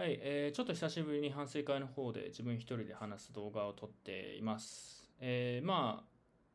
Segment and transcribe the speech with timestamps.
[0.00, 5.04] はい、えー、ちょっと久しぶりに反省会の方で自分一人で話す動画を撮っています。
[5.20, 6.04] えー、まあ、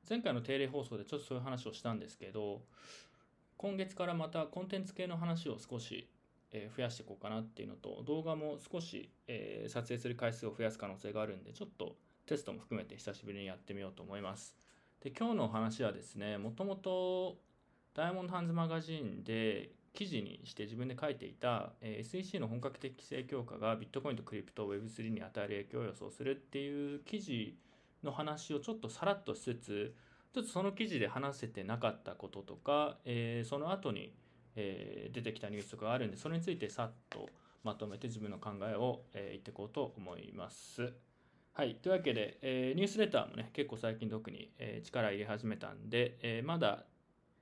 [0.09, 2.63] 前回の定例放送でちょっとそういう話をしたんですけど、
[3.55, 6.09] 今月からまたコンテンツ系の話を少し、
[6.51, 14.55] え増やしていこうかなっていうのと、動画も少し、えー、撮影する回数を増やす可能性があるんで、ちょっとテストも含めて久しぶりにやってみようと思います。
[15.01, 17.37] で、今日の話はですね、もともと
[17.93, 27.57] ダイヤモンドハンズマガジンで記事にして自分で書いていた、え SEC の本格的規制強化がビットコインとクリプトを Web3 に与える影響を予想するっていう記事
[28.03, 29.95] の話をちょっとさらっとしつつ
[30.35, 34.13] ちょっとその記事で話せてなかったこととか、えー、その後に、
[34.57, 37.29] えー、出てきたニュースとかがあるんでそれについてさっと
[37.63, 40.93] まとめて自分の考えを、えー、言っていこうと思います。
[41.53, 41.75] はい。
[41.75, 46.83] というわけで、え、ニュースレターもね、結構最近特に、え、力入れ始めたんで、え、まだ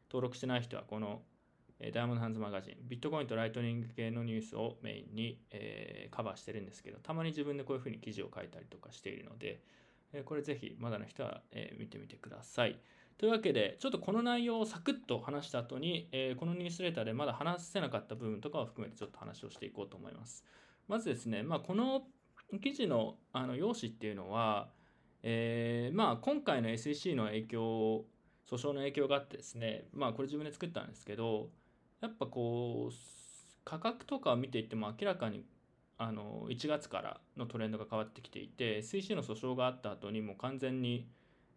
[0.08, 1.24] 登録してない人はこの
[1.80, 9.62] ダイヤモンドハンズマガジン、ビットコインとライトニング系のニュースをメインに、えー、カバーしてるんですけど、たまに自分でこういうふうに記事を書いたりとかしているので、
[10.14, 12.80] え、これぜひまだの人は、え、見てみてください。
[13.18, 20.46] というわけで、ちょっとこの内容をサクッと話した後に、えこのニュースレターでまだ話せなかった部分とかを含めてちょっと話をしていこうと思います。
[20.88, 22.04] まずですね、まあ、この
[22.62, 24.70] 記事のあの用紙っていうのは、
[25.24, 28.06] えまあ、今回の SEC の影響、
[28.50, 31.50] 訴訟の影響があってですね、まあこれ自分で作ったんですけど、
[32.04, 32.94] やっぱこう
[33.64, 35.46] 価格とかを見ていても明らかに
[35.98, 41.08] あの1月からのトレンドが変わってきていて SEC の訴訟があった後にもう完全に、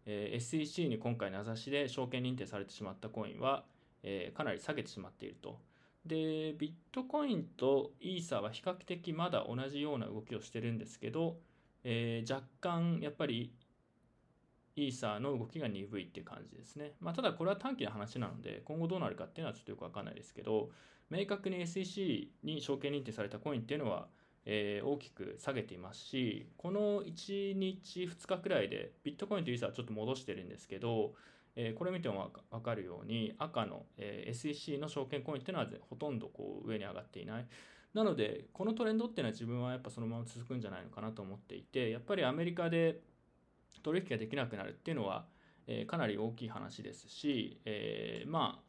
[0.06, 3.64] えー、SEC に今回名指しで証券認定されてしまったコインは、
[4.04, 5.58] えー、かなり下げてしまっていると。
[6.06, 11.38] でビットコインとイーサは比較的まだ同じような動きをしてるんですけど、
[11.82, 13.52] えー、若干やっぱり
[14.76, 16.92] イーサーの動きが鈍いって感じですね。
[17.00, 20.70] まあ、ただこれは短期の話なので、今後どうなるかっていうのはちょっとよくわかんないですけど、
[21.10, 24.08] 明確に SEC に証券認定されたコインっていうのは、
[24.44, 31.14] えー、大きく下げていますし、この1日、2日くらいでビットコインとイーサーはちょっと戻してるんですけど、
[31.54, 37.46] えー、これ見てもわかるように赤の、えー、SEC の証券コインっていうのはほとんどこう上に上がっていない。
[37.94, 43.00] なので、このトレンドっていうのは自分はやっぱそのまま続くんじゃないのかなと思っていて、やっぱりアメリカで
[43.80, 45.26] 取引ができなくなるっていうのは、
[45.66, 48.66] えー、かなり大きい話ですし、えー、まあ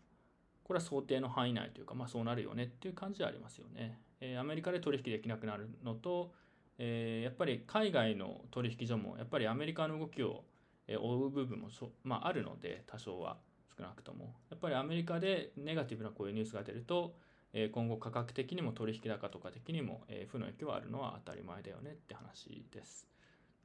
[0.64, 4.02] これは想定の範囲内というか、まあ、そうなるよねっていう感じはありますよね。
[4.20, 6.34] えー、アメリカで取引できなくなるのと、
[6.78, 10.44] えー、やっぱり海外の取引所もやっぱりアメリカの動きを
[10.90, 13.38] 追う部分もそ、まあ、あるので多少は
[13.78, 17.16] 少なくともやっぱりアメリカでネガティブなこういうニュースが出ると
[17.54, 23.08] え今後価格的にも取引高とか的にもえ負の影響はあるのは当たり前だよねって話です。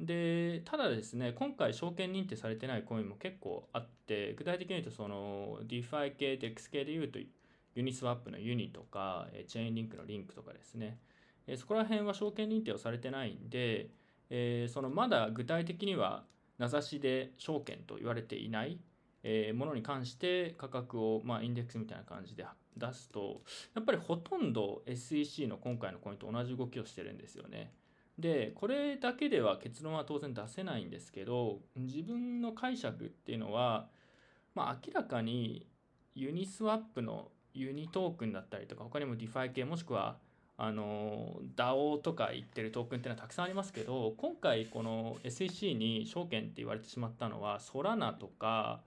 [0.00, 7.18] で、ただですね、今回証券認定されてないコインも結構あって、具体的に言うとその DeFi 系、DEX 系で言うと
[7.74, 10.98] ユニスワップのユニとか、チェーンリンクのリンクとかですね、
[11.56, 13.90] そこら辺は証券認定をされてないんで、
[14.30, 16.24] えそのまだ具体的には
[16.58, 18.78] 名指しで証券と言われていない
[19.54, 22.44] ものに関して価格を、まあ、インデックスみたいな感じで
[22.76, 23.42] 出すと、
[23.74, 27.72] やっぱりほとんど SEC の今回のコインと同じ動きをしてるんですよね。
[28.18, 33.88] でこれだけでは結論は当然出せないんですけど自分の解釈っていうのは、
[34.54, 35.66] まあ、明らかに
[36.14, 40.16] ユニスワップのユニトークンだったりとか他にも DeFi 系もしくは
[40.58, 48.80] あの DAO とか言ってるトークンっていうのはたくさんありますけど今回この SEC に証券って言われてしまったのはソラナとか、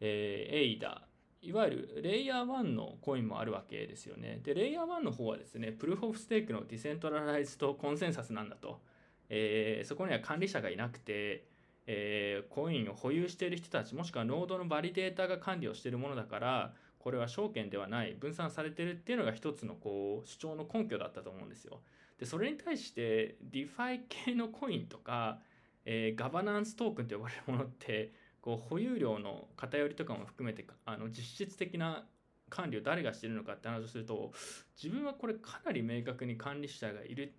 [0.00, 1.02] えー、エイダ
[1.42, 4.40] いわゆるレイヤー1のコインもあるわけですよね。
[4.44, 8.80] で、レイヤー1の方はですね、 Proof of Stake の decentralized consensus なんだと。
[9.28, 11.44] えー、そこには管理者がいなくて、
[11.86, 21.80] えー、コインを保有している人たち、もしくはノードのバリデータが管理をしているものだから、これは証券ではない、分散されてるっていうのが一つのこう主張の根拠だったと思うんですよ。
[22.20, 25.40] で、それに対して、 DeFi 系のコインとか、
[25.84, 32.04] えー、ガバナンストークンと呼ばれるものって、こう保有量の偏りとかも含めてあの実質的な
[32.50, 34.32] 管理を誰がしてるのかって話をすると
[34.76, 37.32] 自分はこれかなり明確に管理者がいる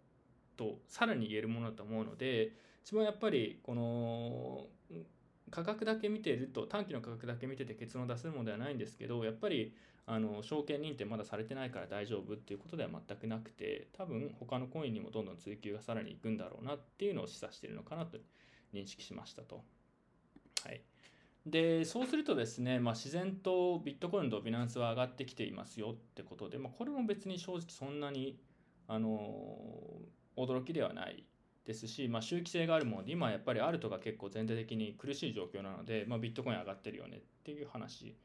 [0.57, 2.51] とさらに言えるものだと思うので
[2.83, 4.67] 自分はやっぱりこの
[5.51, 9.75] 価格だけ見てると短期の価格だけ見てて結論を出せるものではないんですけどやっぱり
[10.05, 18.17] あの証券認定まだされてないから大丈夫っていうことでは全くなくて多分他のコインにもどんどん追求がさらにいくんだろうなっていうのを示唆しているのかなと
[18.73, 19.63] 認識しましたと。
[20.65, 20.81] はい。
[21.45, 28.37] でそうするとですね、まあ、自然とビットコインとビナンスは上がってきていますよってことで、まあ、これも別に正直そんなに
[28.87, 29.57] あの
[30.37, 31.25] 驚きではない
[31.65, 38.15] ですし、まあ、周期性があるもので今やっぱりアルトが結構全体的に苦しい状況なので、まあ、ビットコイン上がってるよねっていう話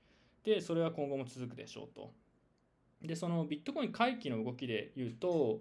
[0.44, 2.12] でそれは今後も続くでしょうと。
[3.02, 5.60] でそのビットコイン回帰の動きで言うと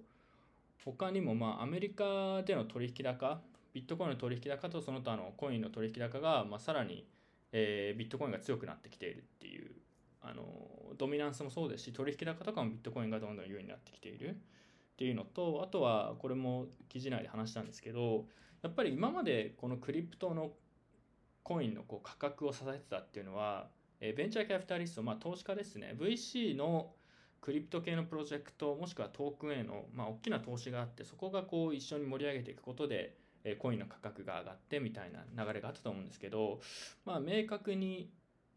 [0.83, 3.41] 他にもまあアメリカでの取引高
[3.73, 7.05] ビットコインの取引高とその他のコインの取引高が、まあ、さらに、
[7.51, 9.71] えー、ビットコインが強くなってきているっていう
[10.21, 10.43] あの
[10.97, 14.33] ドミナンスもそうですし取引高とかもビットコインがどんどん優位になってきているっ
[14.97, 18.25] ていうのとあとはこれも記事内で話したんですけど
[18.61, 20.51] やっぱり今までこのクリプトの
[21.43, 23.69] コインのこう価格を支えてたっていうのは、
[24.01, 25.95] えベンチャーキャピタリスト、まあ、投資家ですね。
[25.97, 26.91] VC の
[27.39, 33.15] クリプト系のプロジェクトもしくはトークンへの、まあ、大きな投資があってそこがこう一緒に盛り上げていくことで
[33.49, 36.59] えコインの価格が上がってみたいな流れがあったと思うんですけど、
[37.05, 38.11] まあ、明確に、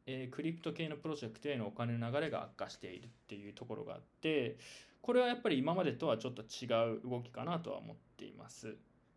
[0.07, 4.57] えクリプト系のプロジェクトへのお金の流れが悪化しているっていうところがあって
[5.03, 6.67] これはやっぱり今までとはちょっと違
[6.97, 8.77] う動きかなとは思っています。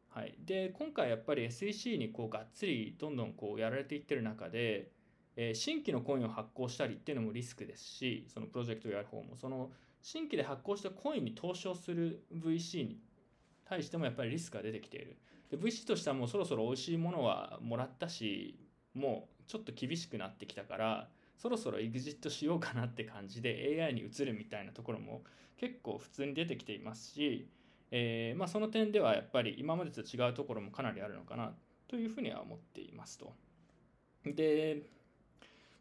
[0.09, 4.91] はい、で今回やっぱり SEC にこうがっつりどんどんこうやられていってる中で、
[5.35, 9.71] え、新規のコインを発行したりっていうのもリスクですしそのプロジェクトをやる方もその
[10.03, 12.99] 新規で発行したコインに投資をする VC に
[13.65, 15.17] 対してもやっぱりリスクが出てきている。
[15.53, 18.57] で VC としてはもうそろそろ美味しいものはもらったし
[18.95, 25.21] もうちょっと厳しくなってきたからそろそろエグジットしようかなって感じで AI に移るみたいなところも
[25.57, 27.47] 結構普通に出てきていますし、
[27.91, 31.53] えー、まあ、その点ではやっぱり今までと違うところもかなりあるのかな
[31.87, 33.33] というふうには思っていますと。
[34.25, 34.81] で、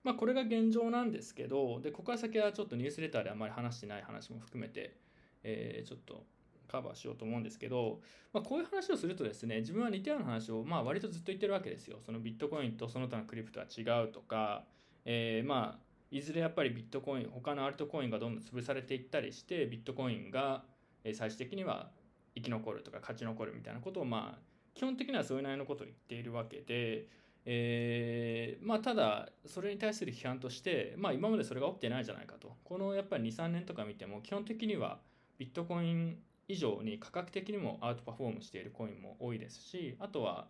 [0.05, 4.99] まあ、これが現状なんですけどでここから先はちょっとニュースレターであまり話してない話も含めて、
[5.43, 6.27] えー、ちょっと
[6.73, 8.01] カバーしようと思うんですけど、
[8.33, 11.99] まあ、こういう話をするとですね自分は似たような話をまあ割とずっと言ってるわけですよ。
[12.05, 14.65] そのビットコインとその他のクリプトは違うとか、
[15.05, 20.65] えー、まあいずれやっぱりビットコイン他のアルトコインがどんどん潰されていったりしてビットコインが
[21.05, 21.91] 最終的には
[22.35, 24.39] 生き残るとか勝ち残るみたいなことをまあ
[24.75, 27.07] 基本的にはそういう内容のことを言っているわけで、
[27.45, 32.57] えー、まあただそれに対する批判としてまあ今までそれが起きてないじゃないかと。
[32.65, 35.01] このやっぱり23年とか見ても基本的には
[35.39, 36.19] ビットコイン
[36.53, 40.49] 以上に価格的にもアウトパフォームしているコインも多いですしあとは、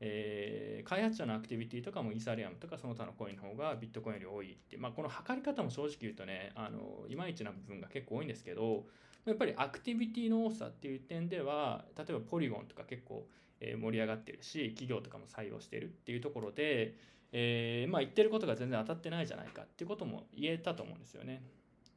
[0.00, 8.86] えー、開発者のアクティビティとかもイーサリアムとかその他のコインの方がビットコインより多いってまあ、この測り方も正直言うとねあのいまいちな部分が結構多いんですけど
[9.26, 13.26] やっぱりアクティビティの多さっていう点では例えばポリゴンとか結構、
[13.60, 16.96] 盛り上がってるし企業とかも採用してるっていうところで、
[17.30, 21.44] えー、まあ、言ってることが全然当たってないじゃないかっていうことも言えたと思うんですよね。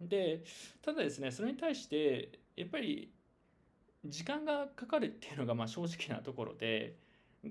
[0.01, 0.43] で
[0.81, 3.11] ただですねそれに対してやっぱり
[4.07, 6.97] 時間がかかるっていうのがまあ正直なところで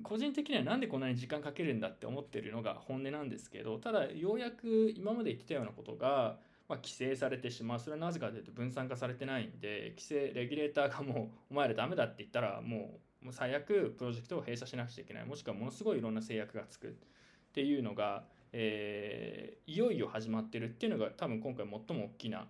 [0.02, 15.24] 個人的には何でこんなに時間かけるんだって思ってるのが本音なんですけどただようやく今まで言ってたようなことが、まあ、規制されてしまうそれはなぜかというと分散化されてないんで規制レギュレーターがもうお前らダメだって言ったらもうもう最悪プロジェクトを閉鎖しなくちゃいけない。
[15.24, 16.90] もしくはものすごいいろんな制約がつくっ
[17.54, 22.46] ていうのが、えー、いよいよ始まってるっていうのが多分今回最も大きな、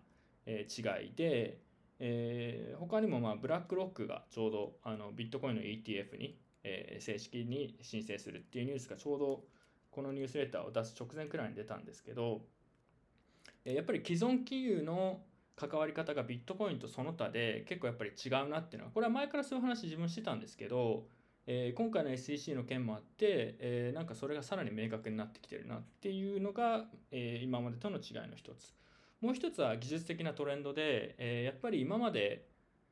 [0.46, 1.58] 違いで
[2.06, 9.44] えー、他にもまあブラックロックがちょうどあのビットコインの ETF に、えー、正式に申請するっていうニュースがちょうど
[9.90, 12.42] このニュースレターを出す直前くらいに出たんですけど、
[13.64, 15.22] え、やっぱり既存金融の
[15.56, 21.06] 関わり方がビットコインとその他で結構やっぱり違うなっていうのはこれは前からそういう話自分してたんですけど、
[21.46, 28.74] えー、今回の SEC の件もあって、えー、なんかそれがさらに明確になってきてるなっていうのが、えー、今までとの違いの一つ。
[29.24, 32.44] もう一つは技術的なトレンドで、えー、やっぱり今まで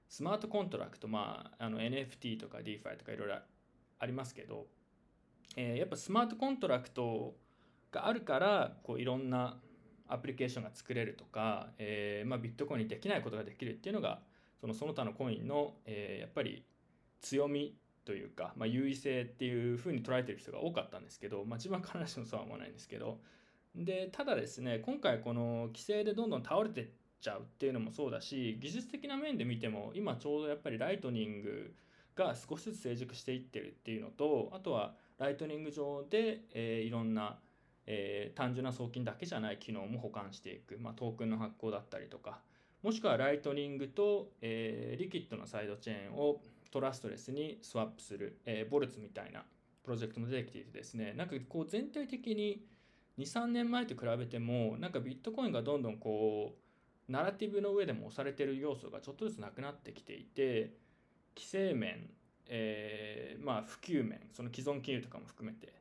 [0.09, 3.35] スマートコントラクト、まあ、あの NFT とか DeFi とかいろいろ
[3.99, 4.65] ありますけど、
[5.59, 7.35] えー、やっぱスマートコントラクト
[7.91, 9.59] があるからこういろんな
[10.09, 14.21] アプリケーションが作れるとか、えーまあ、ビットコインにできないことができるっていうのが
[14.59, 16.65] そのその他のコインの、えー、やっぱり
[17.21, 23.19] 強みというか、まあ、優位性っていうふうに捉えてる人が多かったんですけど、まあ、自分は必ずしもそうは思わないんですけど、
[23.75, 26.87] でただですね今回この規制でどんどん倒れてっ
[27.21, 31.75] ちゃうっていうのもそうだし技術的な面で見ても今ちょうどやっぱりライトニング
[32.15, 37.39] が少しずつ成熟していってるっていうのとあとはライトニング上で、えー、いろんな、
[37.87, 42.41] えー、単純な送金だけじゃない機能も保管していく、まあ、トークンの発行だったりとか。
[42.83, 46.41] もしくはライトニングと、えー、リキッドのサイドチェーンを
[46.73, 49.45] trustless にスワップする、えー、 Boltz みたいな
[49.85, 52.65] プロジェクトも出てきていてですねなんかこう全体的に
[53.19, 56.55] 23年前と比べてもなんかビットコインがどんどんこ
[57.09, 60.73] うナラティブの上でも押されてる要素がちょっとずつなくなってきていて
[61.37, 62.11] 規制面、
[62.49, 65.75] えー、まあ普及面その既存金融とかも含めて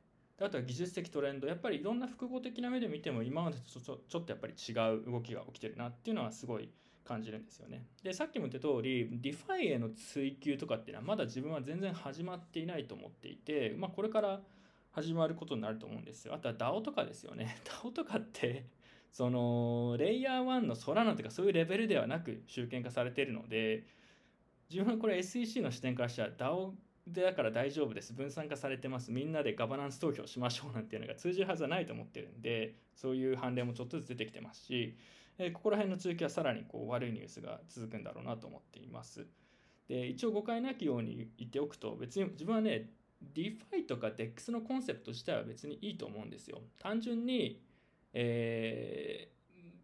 [0.44, 6.70] あとは技術的トレンドやっぱりいろんな複合的な目で見ても今までとちょちょっとやっぱり違う動きが起きてるなっていうのはすごい
[7.04, 7.86] 感じるんですよね。
[8.04, 14.42] でさっきも言った通り DeFi への追求とかっていうのはまだ自分は全然始まっていないと思っていて、まあ、これから
[14.92, 16.34] 始まることになると思うんですよ。
[16.34, 17.58] あとは DAO とかですよね。
[17.66, 18.66] DAO とかって
[19.12, 23.86] そのレイヤー1のソラナとかそういうレベルではなく集権化されているので
[24.70, 26.72] 自分はこれ SEC の視点からしたら DAO
[27.08, 34.98] でだから大丈夫です分散化されてますみんなでガバナンス投票しましょうなんていうのが通じるはずはないと思ってるんでそういう判例もちょっとずつ出てきてますし、
[35.38, 39.26] えー、ここら辺の続きはさらにこう悪いニュースが続くんだろうなと思っています
[39.90, 42.90] で一応誤解なきように言っておくと別に自分はね
[43.34, 47.62] DeFi とか DEX のコンセプト自体は別にいいと思うんですよ単純に、
[48.14, 49.30] え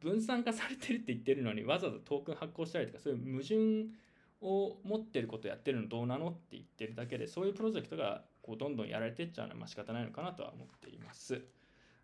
[0.02, 3.88] ー、分散化されてるって言ってるのにわざわざトークン発行したりとかそういう矛盾
[4.42, 11.42] を持ってることやってるのどうなのって言ってるだけでそういうプロジェクトがこうどんどんやられてっちゃうのはまあ仕方ないのかなとは思っています。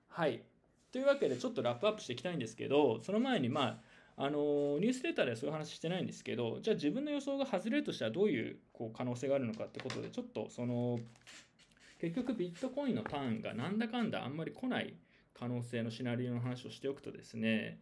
[0.07, 0.41] はい。
[0.91, 3.77] というわけでちょっとラップアップしていきたいんですけどその前にまあ
[4.15, 10.99] あのニュースレターではそういう話してないんですけどじゃあ自分の予想が外れるとしたらどういうこう可能性があるのかってことでちょっとその
[11.99, 14.93] 結局ビットコインのターンがなんだかんだあんまり来ない
[15.33, 17.79] 可能性のシナリオの話をしておくとですね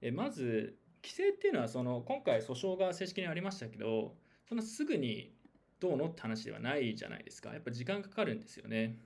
[0.00, 4.14] えまず規制っていうのはその今回訴訟が正式にありましたけど
[4.48, 5.32] そのすぐに
[5.80, 7.50] どうのって話ではないじゃないですか。
[7.50, 8.96] やっぱ時間かかるんですよね。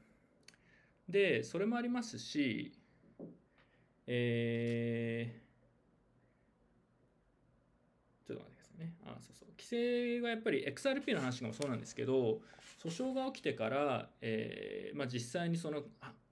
[1.09, 2.73] でそれもありますし
[4.07, 8.93] えー、ちょっと待ってくださいね。
[9.05, 9.49] あそうそう。
[9.59, 12.41] 規制がやっぱり XRP の話もそうなんですけど
[12.83, 15.83] 訴訟が起きてから、えーまあ、実際にその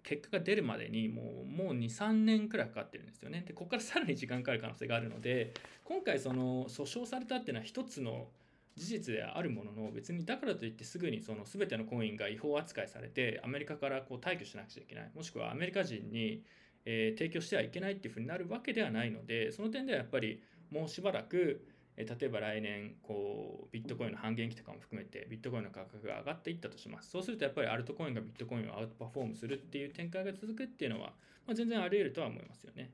[0.03, 3.45] 結果が出るまでにもうもう23年くらいかかってるんですよね。
[3.47, 5.53] でここからさらに時間かかる可能性があるので
[5.85, 8.29] 今回その訴訟されたっていうのは一つの
[8.77, 15.11] 事実であるものの別にだからといってすぐにその全てのコインが違法扱いされてアメリカからこう退去しなくちゃいけない。
[15.15, 16.43] もしくはアメリカ人に、
[16.85, 21.67] えー、提供してはいけないっていうふうになるわけではないのでその点ではやっぱりもうしばらく
[22.01, 27.11] え例えば来年こうビットコインの半減期とかも含めてビットコインの価格が上がっていったとします。
[27.11, 31.09] そうするとやっぱりアルトコインがビットコインをアウトパフォームするっていう展開が続くっていうのは、
[31.47, 32.91] まあ、全然あり得るとは思いますよね。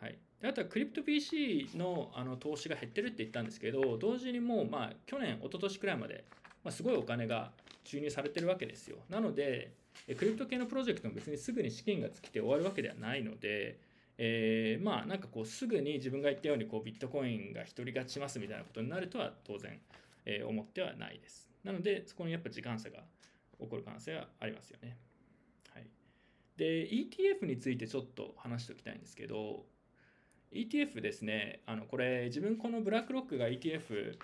[0.00, 6.24] はい、であとはクリプト PC のあの投資が減ってるって言ったんですけど同時にもうまあ去年一昨年くらいまで、
[6.62, 7.52] まあ、すごいお金が
[7.84, 8.98] 注入されてるわけですよ。
[9.08, 9.72] なので
[10.18, 13.78] クリプト系のプロジェクトも別にすぐに資金が尽きて終わるわけではないので
[14.18, 19.78] えー、まあなんかこうすぐに自分が言ったようにこうビットコインが独り勝ちしますみたいなことになるとは当然、
[20.24, 21.48] えー、思ってはないです。
[21.64, 23.00] なのでそこにやっぱ時間差が
[23.60, 24.96] 起こる可能性はありますよね。
[25.74, 25.86] はい、
[26.56, 29.64] で ETF についてちょっと話しておきたいんですけど
[30.52, 34.16] ETF ですねあのこれ自分このブラックロックが ETF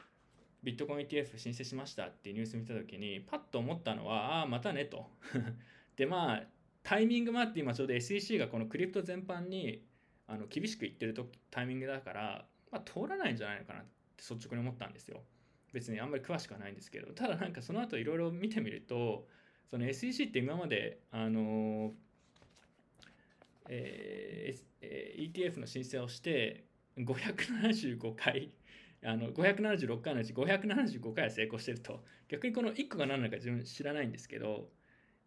[0.62, 5.10] ビットコイン ETF 申請しましたっていうニュース見た時にパッと思ったのはああまたねと
[5.96, 6.42] でまあ
[6.82, 9.82] タイミングもあって今ちょうど SEC がこのクリプト全般に
[10.26, 15.22] あの厳しく言ってるとタイミングだから、まあ、通らないんじゃないのかなって率直に思ったんですよ。
[15.72, 19.26] 別にあんまり詳しくはないんですけどただなんかその後いろいろ見てみると
[19.70, 21.92] その SEC って今まであの
[23.68, 26.64] えー、ETF の申請をして
[26.98, 28.50] 575回
[29.04, 34.68] あの576回のうち575回は成功してると逆にこの1個が何なのか自分知らないんですけど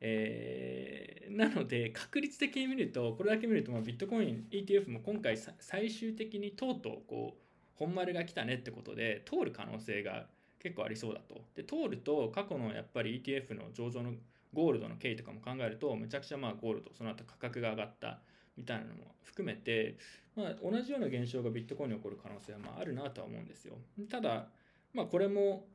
[0.07, 7.39] えー、なので確率的に見るとこれだけ見るとまビットコイン ETF も今回最終的にとうとうこう
[7.79, 10.27] 本丸が来たねってことで通る可能性が
[10.59, 11.41] 結構ありそうだと。
[11.55, 14.11] で通ると過去のやっぱり ETF の上場の
[14.53, 18.19] ゴールドの経緯とかも考えるとめちゃくちゃまあゴールドその後価格が上がった
[18.55, 19.97] みたいなのも含めて、
[20.35, 23.75] まあ、同じような現象がビットコインに起こる可能性はまああるなとは思うんですよ。
[24.09, 24.49] ただ、
[24.93, 25.65] まあ、これも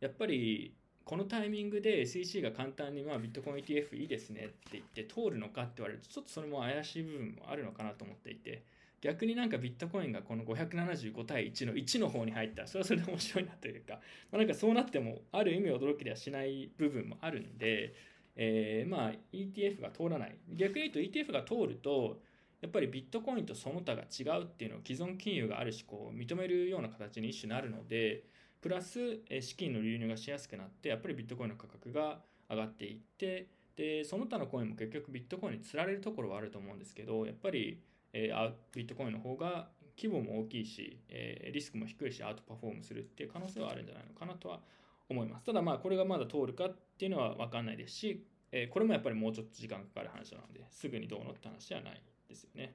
[0.00, 0.74] やっぱり
[1.08, 8.62] このタイミングで SEC が簡単にまあビットコイン ETF いいですねって言って通るのかって言われるとちょっとそれも怪しい部分もあるのかなと思っていて
[9.00, 14.00] 逆になんかビットコインがこの575対1の1の方に入ったらそれはそれで面白いなというか、ま
[14.34, 17.94] あ、なんかそうなってもある意味驚きではしない部分もあるんで、
[18.36, 20.36] えー、まあ ETF が通らない。
[20.52, 22.18] 逆に言うと ETF が通ると
[22.60, 28.24] やっぱりビットコインとその他が違うっていうのを既存金融があるしこう認めるような形に一種なるので
[28.60, 37.80] プラス資金の流入がしやすくなってやっぱりビットコインの価格が上がっていってでその他のコインも結局ビットコインにつられるところはあると思うんですけどやっぱり、
[38.12, 44.60] えー、ビットコインの方が規模も大きいし、え、リスクも低いしアウトパフォームするっていう可能性はあるんじゃないのかなとは
[45.08, 52.74] 思いますただまあこれがまだ通るかっていうのは分かんないですし、え、これもやっぱりもうちょっと時間かかる話なのですぐにどうのって話じゃないですよね。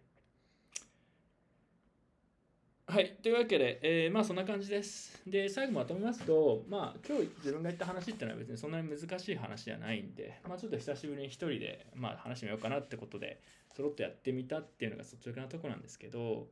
[2.85, 3.15] はい。
[3.23, 5.21] というわけで、えー、まあそんな感じです。
[5.25, 13.39] で、最後まとめますと、まあ今日自分が言った話っていうのは別にそんなに難しい話じゃないんで、まあちょっと久しぶりに一人で、まあ話してみようかなってことで、
[13.73, 16.47] そろっとやってみたっていうのが率直なとこなんですけど、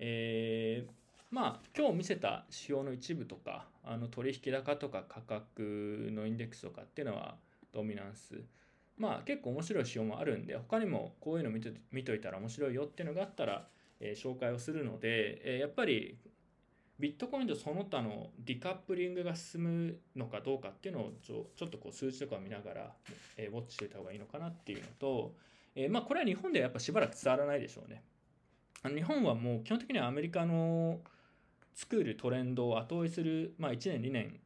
[0.00, 0.90] えー、
[1.30, 7.36] まあ今日見せた指標の一部とか、あの取引高とか価格のインデックスとかっていうのは
[7.72, 8.42] ドミナンス。
[8.98, 13.68] まあ結構面白い指標もあるんで、他にもこういうの見と見といたら面白いよっていうのがあったら、
[14.00, 16.16] え紹介をするので、えやっぱり
[16.98, 22.92] ビットコインとその他のディカップリングが進むのかどうかっていうのをちょちょっとこう数字とかを見ながら、
[23.36, 25.34] えー、ウォッチしておいた方がいいのかなっていうのと、
[25.74, 28.02] えー、まあこれは日本ではやっぱしばらく伝わらないでしょうね。
[28.84, 31.00] 日本はもう基本的にはアメリカの
[31.74, 34.40] 作るトレンドを後追いする、まあ、1年2年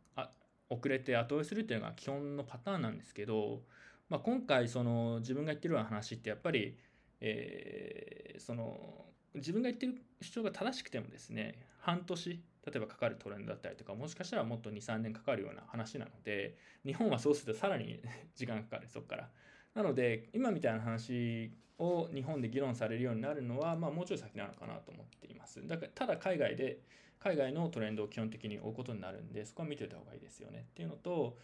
[0.71, 3.63] 遅れて後追いするっていうのが基本のパターンなんですけど、
[4.09, 6.77] まあ、今回その自分が言ってるような話ってやっぱり、
[7.21, 9.05] えー、その
[9.35, 18.01] 自分が言ってる主張が正しくてもですね半年例えばかかるトレンドだったりとかもしかしたらもっと23年かかるような話なので日本はそうするとさらに
[18.35, 19.31] 時間かかるそこから。
[19.75, 25.67] なので今みたいな話を日本で議論されるようになるのは、まあ、もうちょい先なのかなと思っています。
[25.67, 26.79] だからただ海外で
[27.19, 30.67] 海外のトレンドを基本的に追うことになるんでそこは見ておいた方がいいですよね。
[30.71, 31.37] っていうのと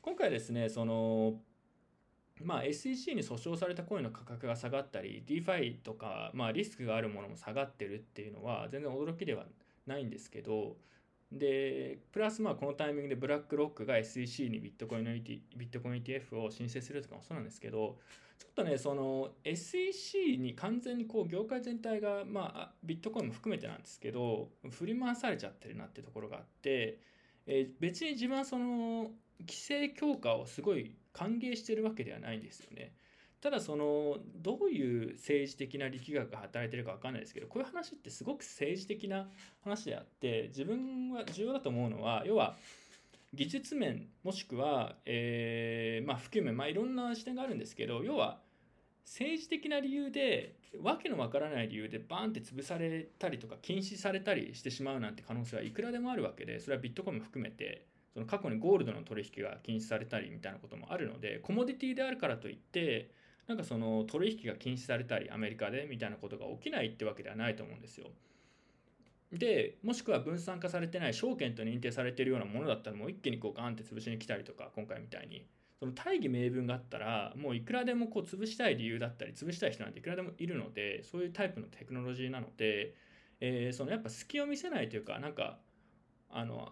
[0.00, 1.40] 今回ですねその
[2.44, 9.44] まあ、SEC に訴訟されたコインの価格が下がったり DeFi とか、まあ、リスクがあるものも下がってるっていうのは全然驚きでは
[9.86, 10.76] ないんですけど
[11.32, 17.96] でプラスまあこのタイミングでブラックロックが SEC にビットコインの、ET、ビットコイン ETF を申請するとかもそうなんですけど
[18.38, 26.98] ちょっとねその SEC に完全にこう業界全体がまあビットコインも含めてなんですけど振り回されちゃってるなってところがあって、
[27.46, 32.92] えー、別に自分はその規制強化をすごい歓迎してるわけではないんですよね。
[33.42, 39.28] ただそのどういう政治的な力学が働いてるか分かんないですけどこういう話ってすごく政治的な
[39.64, 42.56] 話であって自分は重要だと思うのは要は
[43.34, 48.38] 技術面もしくは、えー、まあ普及面まあいろんな視点があるんですけど要は
[49.04, 63.10] 政治的な理由でわけのわからない理由でバーンって潰されたりとか禁止されたりしてしまうなんて可能性はいくらでもあるわけでそれはビットコインも含めてその過去にゴールドの取引が禁止されたりみたいなこともあるのでコモディティであるからといって
[63.48, 68.08] なんかその取引が禁止されたりアメリカでみたいなことが起きないってわけではないと思うんですよ。
[69.32, 75.46] でもしくは分散化されてない証券と認定されているようなものだったらもう一気にこうガンって潰しに来たりとか今回みたいに
[75.80, 82.94] その大義名分があったらもういくらでもこう潰したい理由だったり潰したい人なんていくらでもいるのでそういうタイプのテクノロジーなので、
[83.40, 85.58] えー、そのやっぱ隙を見せないというかなんか
[86.30, 86.68] あの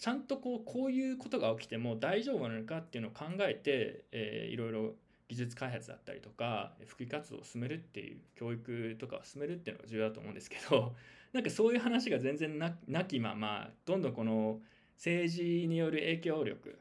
[0.00, 4.94] ちゃんとこうこういうことが起きても大丈夫なのかっていうのを考えて、えー、いろいろ
[5.28, 10.94] 技術開発だったりとか普及活動を進めるっていう教育とかを進めるっていうのが重要だと思うんですけど
[11.34, 14.62] なんかそういう話が全然なきままどんどんこの
[14.96, 16.78] 政治による影響力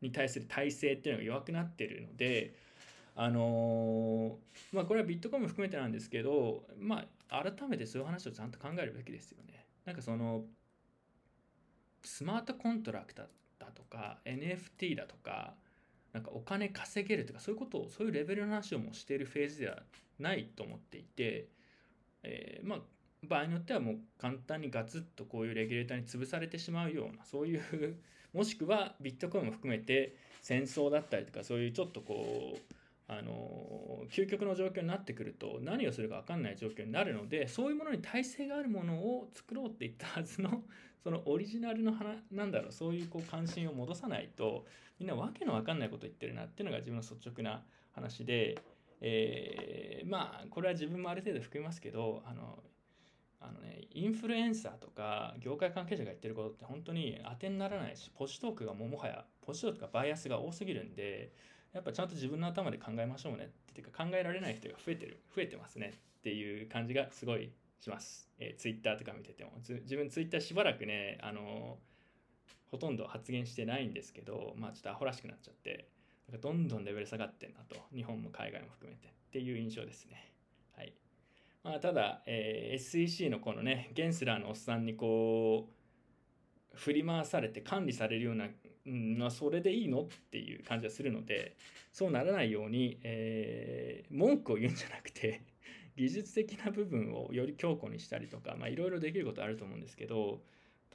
[0.00, 2.54] に対する体制っていうのが弱くなってるので
[3.16, 9.66] あのー、まあこれはビットコインも含めてなんですけどまあ改めてそういう話をちゃんと考えるべきですよね。
[9.84, 10.44] なんかその
[12.02, 13.26] スマートコントラクター
[13.58, 15.54] だとか NFT だとか
[16.12, 19.78] なんかお金稼げるとかそういうことをそういうレベルの話をもしているフェーズでは
[20.18, 21.48] ないと思っていて、
[22.22, 22.78] えー、まあ
[23.22, 27.96] 場合によってはもう簡単にガツッとこういうレギュレーターに潰されてしまうようなそういう
[28.32, 32.74] もしくはビットコインも含めて戦争だったりとかそういうちょっとこう
[33.12, 40.62] あの究極の状況になってくると何をするか分かんない状況になるのでそういうものに耐性があるものを作ろうって言ったはずの
[41.02, 44.64] そのオリジナルの花なんだろうそういうこう関心を戻さないと
[45.00, 48.56] みんなわけの分かんないこと言ってるなっていうのが自分の率直な話で、
[49.00, 52.62] えー、まあこれは自分もある程度含みますけどあの
[53.42, 61.32] あのね、インフルエンサーとか業界関係者が言ってることって本当に当てにならないしポジトークがももはやポジトークがバイアスが多すぎるんで
[61.72, 71.78] やっぱちゃんと自分の頭で考えましょうねっていうか考えられない人が増えてる増えてますねっていう感じがすごいします、えー、ツイッターとか見てても自分ツイッターしばらくねあの
[72.70, 75.88] ほとんど発言してないんですけどまあちょっとアホらしくなっちゃって
[76.28, 80.32] なんかどんどんレベル下がってんなと日本も海外も含めてっていう印象ですね。
[80.76, 80.92] はい。
[81.64, 88.46] まあただ、えー、SEC のこのねゲンスラーのおっさんにこう振り回されて管理されるような
[88.86, 90.02] うん、まあ、それでいいの？
[90.02, 91.56] っていう感じがするので
[91.92, 95.42] そうならないように、えー、文句を言うんじゃなくて
[95.96, 100.42] 技術的な部分をより強固にしたりとかいろいろできることあると思うんですけど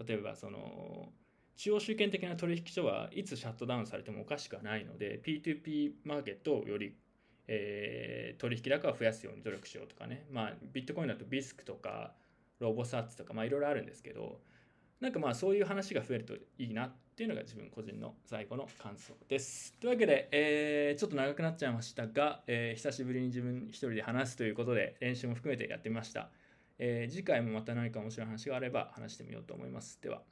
[0.05, 1.11] 例えばその
[1.57, 6.95] 中央集権的な取引所はいつシャットダウンされてもおかしくはないので P2P マーケットをより、
[7.47, 10.25] えー、取引高を増やすように努力しようとかね。
[10.31, 12.13] まあビットコインだとビスクとか
[12.59, 14.41] ロボサッツとかまあいろいろあるんですけど
[14.99, 19.73] なんかまあそういう話が増えるといいなっていうのが自分個人の最後の感想です。
[19.79, 26.29] というわけで、えー、ちょっと長くなっちゃいましたが、えー、久しぶりに自分一人で話すということで練習も含めてやってみました。
[26.77, 29.97] えー、次回もまた何か面白い話があれば話してみようと思います。
[30.01, 30.23] では。